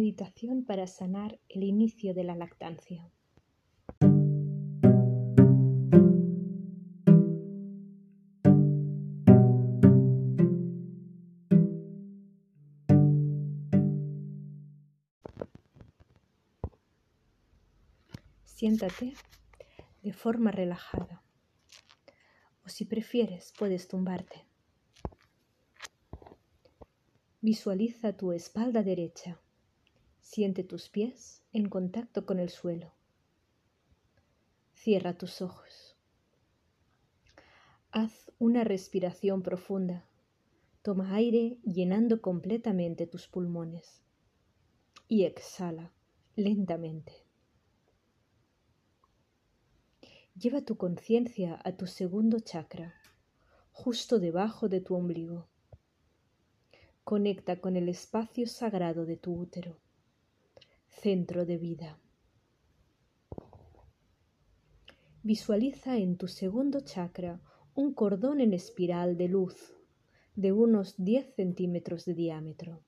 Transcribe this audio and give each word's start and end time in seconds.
Meditación 0.00 0.64
para 0.64 0.86
sanar 0.86 1.38
el 1.50 1.62
inicio 1.62 2.14
de 2.14 2.24
la 2.24 2.34
lactancia. 2.34 3.12
Siéntate 18.44 19.12
de 20.02 20.12
forma 20.14 20.50
relajada 20.50 21.22
o 22.64 22.70
si 22.70 22.86
prefieres 22.86 23.52
puedes 23.58 23.86
tumbarte. 23.86 24.46
Visualiza 27.42 28.16
tu 28.16 28.32
espalda 28.32 28.82
derecha. 28.82 29.38
Siente 30.40 30.64
tus 30.64 30.88
pies 30.88 31.42
en 31.52 31.68
contacto 31.68 32.24
con 32.24 32.38
el 32.38 32.48
suelo. 32.48 32.94
Cierra 34.72 35.12
tus 35.18 35.42
ojos. 35.42 35.98
Haz 37.90 38.32
una 38.38 38.64
respiración 38.64 39.42
profunda. 39.42 40.06
Toma 40.80 41.14
aire 41.14 41.58
llenando 41.62 42.22
completamente 42.22 43.06
tus 43.06 43.28
pulmones. 43.28 44.00
Y 45.08 45.24
exhala 45.24 45.92
lentamente. 46.36 47.12
Lleva 50.34 50.62
tu 50.62 50.78
conciencia 50.78 51.60
a 51.62 51.76
tu 51.76 51.86
segundo 51.86 52.40
chakra, 52.40 52.94
justo 53.72 54.18
debajo 54.18 54.70
de 54.70 54.80
tu 54.80 54.94
ombligo. 54.94 55.48
Conecta 57.04 57.60
con 57.60 57.76
el 57.76 57.90
espacio 57.90 58.46
sagrado 58.46 59.04
de 59.04 59.18
tu 59.18 59.38
útero, 59.38 59.76
centro 60.90 61.46
de 61.46 61.56
vida. 61.56 61.98
Visualiza 65.22 65.96
en 65.96 66.16
tu 66.16 66.28
segundo 66.28 66.80
chakra 66.80 67.40
un 67.74 67.94
cordón 67.94 68.40
en 68.40 68.52
espiral 68.52 69.16
de 69.16 69.28
luz 69.28 69.74
de 70.36 70.52
unos 70.52 70.94
10 70.96 71.34
centímetros 71.34 72.04
de 72.04 72.14
diámetro. 72.14 72.80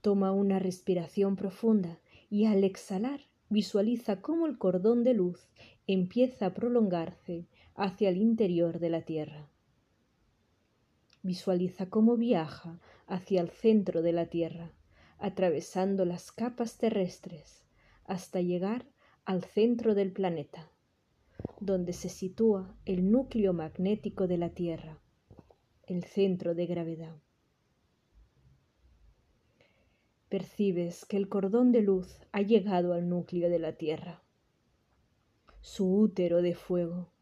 Toma 0.00 0.32
una 0.32 0.58
respiración 0.58 1.36
profunda 1.36 2.00
y 2.30 2.46
al 2.46 2.64
exhalar 2.64 3.20
visualiza 3.48 4.22
cómo 4.22 4.46
el 4.46 4.56
cordón 4.58 5.04
de 5.04 5.14
luz 5.14 5.48
empieza 5.86 6.46
a 6.46 6.54
prolongarse 6.54 7.46
hacia 7.74 8.08
el 8.08 8.16
interior 8.16 8.78
de 8.78 8.90
la 8.90 9.02
Tierra. 9.02 9.50
Visualiza 11.22 11.90
cómo 11.90 12.16
viaja 12.16 12.80
hacia 13.06 13.42
el 13.42 13.50
centro 13.50 14.00
de 14.00 14.12
la 14.12 14.26
Tierra, 14.26 14.72
atravesando 15.18 16.04
las 16.04 16.32
capas 16.32 16.78
terrestres 16.78 17.64
hasta 18.04 18.40
llegar 18.40 18.86
al 19.24 19.44
centro 19.44 19.94
del 19.94 20.12
planeta, 20.12 20.70
donde 21.60 21.92
se 21.92 22.08
sitúa 22.08 22.74
el 22.86 23.10
núcleo 23.10 23.52
magnético 23.52 24.26
de 24.26 24.38
la 24.38 24.50
Tierra, 24.50 24.98
el 25.86 26.04
centro 26.04 26.54
de 26.54 26.66
gravedad. 26.66 27.16
Percibes 30.30 31.04
que 31.04 31.16
el 31.16 31.28
cordón 31.28 31.70
de 31.70 31.82
luz 31.82 32.20
ha 32.32 32.40
llegado 32.40 32.94
al 32.94 33.08
núcleo 33.08 33.50
de 33.50 33.58
la 33.58 33.74
Tierra, 33.74 34.22
su 35.60 36.00
útero 36.00 36.40
de 36.40 36.54
fuego, 36.54 37.12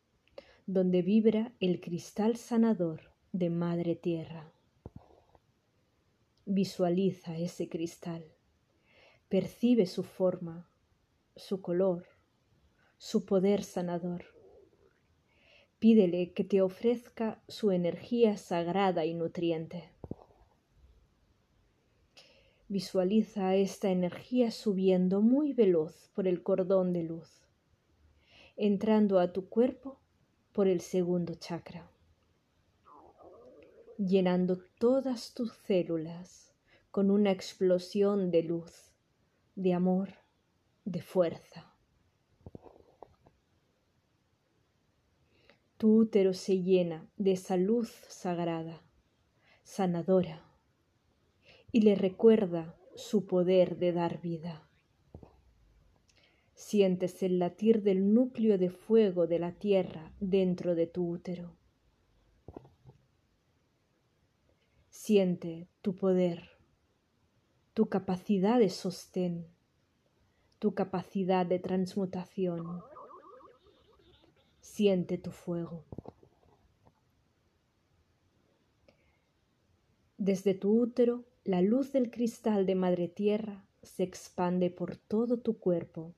donde 0.67 1.03
vibra 1.03 1.53
el 1.59 1.81
cristal 1.81 2.37
sanador 2.37 3.18
de 3.33 3.51
Madre 3.51 3.95
Tierra. 3.95 4.51
Visualiza 6.47 7.37
ese 7.37 7.69
cristal, 7.69 8.25
percibe 9.29 9.85
su 9.85 10.03
forma, 10.03 10.67
su 11.37 11.61
color, 11.61 12.07
su 12.97 13.27
poder 13.27 13.65
sanador. 13.65 14.25
Pídele 15.79 16.33
que 16.33 16.43
te 16.43 16.63
ofrezca 16.63 17.43
su 17.49 17.71
energía 17.71 18.39
sagrada 18.39 19.05
y 19.05 19.13
nutriente. 19.13 19.91
Visualiza 22.69 23.57
esta 23.57 23.91
energía 23.91 24.51
subiendo 24.51 25.21
muy 25.21 25.53
veloz 25.53 26.09
por 26.15 26.27
el 26.27 26.43
cordón 26.43 26.95
de 26.95 27.03
luz, 27.03 27.47
entrando 28.57 29.19
a 29.19 29.35
tu 29.35 29.51
cuerpo 29.51 30.01
por 30.53 30.67
el 30.67 30.81
segundo 30.81 31.35
chakra 31.35 31.91
llenando 33.99 34.61
todas 34.79 35.35
tus 35.35 35.53
células 35.67 36.55
con 36.93 37.11
una 37.11 37.33
explosión 37.33 38.31
de 38.31 38.45
luz, 38.45 38.93
de 39.57 39.75
amor, 39.75 40.11
de 40.85 41.03
fuerza. 41.03 41.75
Tu 45.79 45.97
útero 45.97 46.33
se 46.33 46.63
llena 46.63 47.11
de 47.17 47.33
esa 47.33 47.57
luz 47.57 47.91
sagrada, 48.09 48.85
sanadora, 49.65 50.45
y 51.73 51.81
le 51.81 51.97
recuerda 51.97 52.77
su 52.95 53.27
poder 53.27 53.79
de 53.79 53.93
dar 53.93 54.21
vida. 54.21 54.71
Sientes 56.55 57.21
el 57.25 57.41
latir 57.41 57.83
del 57.83 58.15
núcleo 58.15 58.59
de 58.59 58.71
fuego 58.71 59.27
de 59.27 59.41
la 59.41 59.59
tierra 59.59 60.13
dentro 60.21 60.77
de 60.77 60.87
tu 60.87 61.09
útero 61.09 61.58
Siente 65.09 65.67
tu 65.81 65.97
poder, 65.97 66.51
tu 67.73 67.89
capacidad 67.89 68.59
de 68.59 68.69
sostén, 68.69 69.47
tu 70.59 70.75
capacidad 70.75 71.47
de 71.47 71.59
transmutación. 71.59 72.83
Siente 74.61 75.17
tu 75.17 75.31
fuego. 75.31 75.87
Desde 80.19 80.53
tu 80.53 80.79
útero, 80.79 81.25
la 81.43 81.63
luz 81.63 81.91
del 81.93 82.11
cristal 82.11 82.67
de 82.67 82.75
Madre 82.75 83.09
Tierra 83.09 83.65
se 83.83 84.03
expande 84.03 84.69
por 84.69 84.97
todo 84.97 85.39
tu 85.39 85.59
cuerpo. 85.59 86.13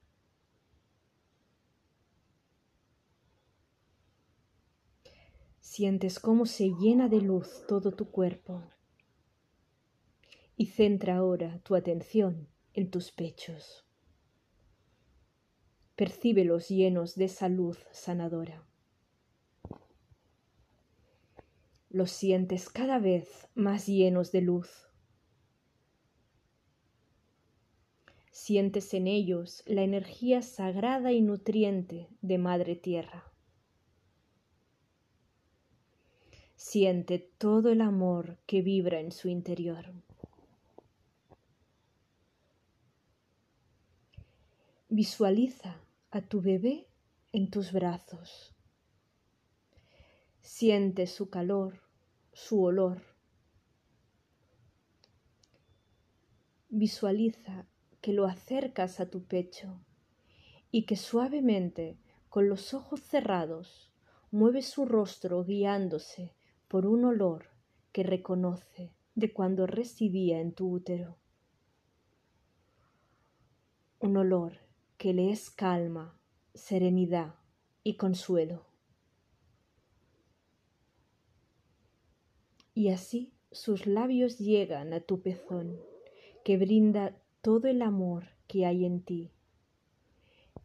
Sientes 5.60 6.18
cómo 6.18 6.44
se 6.44 6.70
llena 6.70 7.08
de 7.08 7.20
luz 7.20 7.64
todo 7.68 7.92
tu 7.92 8.10
cuerpo 8.10 8.64
y 10.60 10.66
centra 10.66 11.16
ahora 11.16 11.58
tu 11.62 11.74
atención 11.74 12.46
en 12.74 12.90
tus 12.90 13.12
pechos. 13.12 13.86
Percíbelos 15.96 16.68
llenos 16.68 17.14
de 17.14 17.24
esa 17.24 17.48
luz 17.48 17.78
sanadora. 17.92 18.62
Los 21.88 22.10
sientes 22.10 22.68
cada 22.68 22.98
vez 22.98 23.48
más 23.54 23.86
llenos 23.86 24.32
de 24.32 24.42
luz. 24.42 24.68
Sientes 28.30 28.92
en 28.92 29.06
ellos 29.06 29.62
la 29.64 29.82
energía 29.82 30.42
sagrada 30.42 31.10
y 31.10 31.22
nutriente 31.22 32.06
de 32.20 32.36
Madre 32.36 32.76
Tierra. 32.76 33.32
Siente 36.54 37.18
todo 37.38 37.70
el 37.70 37.80
amor 37.80 38.36
que 38.44 38.60
vibra 38.60 39.00
en 39.00 39.10
su 39.10 39.28
interior. 39.28 39.94
Visualiza 44.92 45.76
a 46.10 46.20
tu 46.20 46.40
bebé 46.40 46.88
en 47.30 47.48
tus 47.48 47.70
brazos. 47.70 48.56
Siente 50.40 51.06
su 51.06 51.30
calor, 51.30 51.80
su 52.32 52.60
olor. 52.60 53.00
Visualiza 56.70 57.68
que 58.00 58.12
lo 58.12 58.26
acercas 58.26 58.98
a 58.98 59.08
tu 59.08 59.22
pecho 59.22 59.80
y 60.72 60.86
que 60.86 60.96
suavemente, 60.96 61.96
con 62.28 62.48
los 62.48 62.74
ojos 62.74 63.00
cerrados, 63.00 63.92
mueve 64.32 64.60
su 64.60 64.86
rostro 64.86 65.44
guiándose 65.44 66.34
por 66.66 66.86
un 66.86 67.04
olor 67.04 67.50
que 67.92 68.02
reconoce 68.02 68.92
de 69.14 69.32
cuando 69.32 69.68
residía 69.68 70.40
en 70.40 70.52
tu 70.52 70.68
útero. 70.68 71.16
Un 74.00 74.16
olor 74.16 74.69
que 75.00 75.14
le 75.14 75.30
es 75.30 75.48
calma, 75.48 76.20
serenidad 76.52 77.36
y 77.82 77.94
consuelo. 77.94 78.66
Y 82.74 82.90
así 82.90 83.32
sus 83.50 83.86
labios 83.86 84.36
llegan 84.36 84.92
a 84.92 85.00
tu 85.00 85.22
pezón, 85.22 85.80
que 86.44 86.58
brinda 86.58 87.18
todo 87.40 87.66
el 87.68 87.80
amor 87.80 88.26
que 88.46 88.66
hay 88.66 88.84
en 88.84 89.02
ti, 89.02 89.32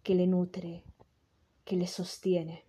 que 0.03 0.15
le 0.15 0.27
nutre, 0.27 0.83
que 1.63 1.77
le 1.77 1.87
sostiene. 1.87 2.65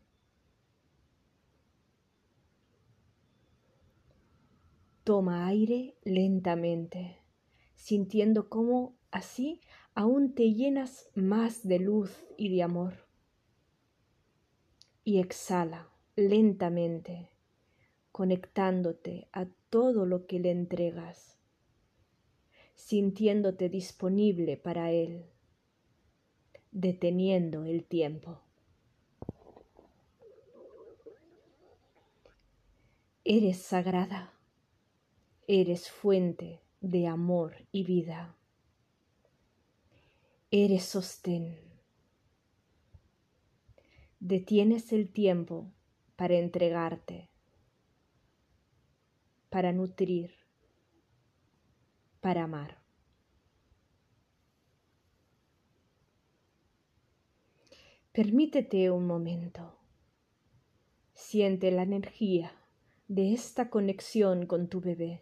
Toma 5.02 5.48
aire 5.48 5.96
lentamente, 6.04 7.18
sintiendo 7.74 8.48
cómo 8.48 8.94
así 9.10 9.60
aún 9.96 10.34
te 10.34 10.52
llenas 10.52 11.10
más 11.16 11.66
de 11.66 11.80
luz 11.80 12.12
y 12.36 12.54
de 12.54 12.62
amor. 12.62 13.08
Y 15.02 15.18
exhala 15.18 15.88
lentamente, 16.14 17.30
conectándote 18.12 19.26
a 19.32 19.46
todo 19.70 20.06
lo 20.06 20.26
que 20.26 20.38
le 20.38 20.52
entregas, 20.52 21.38
sintiéndote 22.74 23.68
disponible 23.68 24.56
para 24.56 24.92
él, 24.92 25.24
deteniendo 26.70 27.64
el 27.64 27.84
tiempo. 27.84 28.42
Eres 33.24 33.56
sagrada 33.58 34.36
Eres 35.48 35.90
fuente 35.90 36.60
de 36.80 37.06
amor 37.06 37.54
y 37.70 37.84
vida. 37.84 38.36
Eres 40.58 40.84
sostén. 40.84 41.54
Detienes 44.20 44.90
el 44.94 45.12
tiempo 45.12 45.70
para 46.16 46.38
entregarte, 46.38 47.28
para 49.50 49.72
nutrir, 49.72 50.30
para 52.22 52.44
amar. 52.44 52.82
Permítete 58.12 58.90
un 58.90 59.06
momento. 59.06 59.78
Siente 61.12 61.70
la 61.70 61.82
energía 61.82 62.50
de 63.08 63.34
esta 63.34 63.68
conexión 63.68 64.46
con 64.46 64.68
tu 64.70 64.80
bebé. 64.80 65.20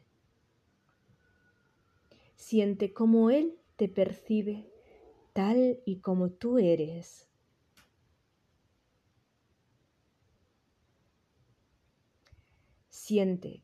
Siente 2.37 2.93
cómo 2.93 3.31
Él 3.31 3.59
te 3.75 3.89
percibe 3.89 4.71
tal 5.35 5.83
y 5.85 5.99
como 5.99 6.31
tú 6.31 6.59
eres. 6.59 7.29
Siente 12.89 13.63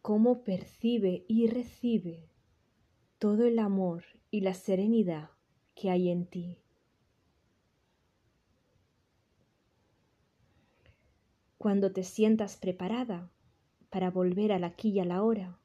cómo 0.00 0.44
percibe 0.44 1.26
y 1.28 1.48
recibe 1.48 2.30
todo 3.18 3.44
el 3.44 3.58
amor 3.58 4.04
y 4.30 4.40
la 4.40 4.54
serenidad 4.54 5.30
que 5.74 5.90
hay 5.90 6.08
en 6.08 6.26
ti. 6.26 6.58
Cuando 11.58 11.92
te 11.92 12.04
sientas 12.04 12.56
preparada 12.56 13.30
para 13.90 14.10
volver 14.10 14.52
al 14.52 14.64
aquí 14.64 14.88
y 14.88 15.00
a 15.00 15.04
la 15.04 15.22
hora, 15.22 15.58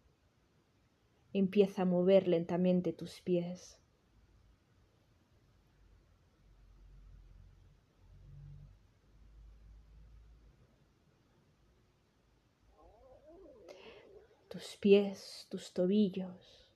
Empieza 1.33 1.83
a 1.83 1.85
mover 1.85 2.27
lentamente 2.27 2.93
tus 2.93 3.21
pies. 3.21 3.77
Tus 14.57 14.75
pies, 14.77 15.45
tus 15.51 15.71
tobillos. 15.71 16.67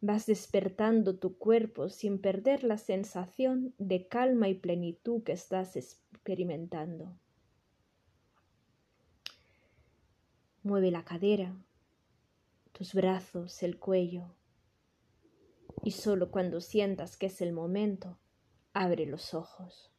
Vas 0.00 0.24
despertando 0.24 1.18
tu 1.18 1.36
cuerpo 1.36 1.90
sin 1.90 2.18
perder 2.18 2.64
la 2.64 2.78
sensación 2.78 3.74
de 3.76 4.08
calma 4.08 4.48
y 4.48 4.54
plenitud 4.54 5.22
que 5.22 5.32
estás 5.32 5.76
experimentando. 5.76 7.14
Mueve 10.62 10.90
la 10.90 11.04
cadera, 11.04 11.54
tus 12.72 12.94
brazos, 12.94 13.62
el 13.62 13.78
cuello. 13.78 14.34
Y 15.84 15.90
solo 15.90 16.30
cuando 16.30 16.62
sientas 16.62 17.18
que 17.18 17.26
es 17.26 17.42
el 17.42 17.52
momento, 17.52 18.18
abre 18.72 19.04
los 19.04 19.34
ojos. 19.34 19.92